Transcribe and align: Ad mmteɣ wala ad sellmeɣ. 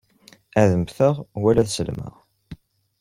Ad 0.61 0.69
mmteɣ 0.81 1.15
wala 1.41 1.59
ad 1.61 1.69
sellmeɣ. 1.71 2.13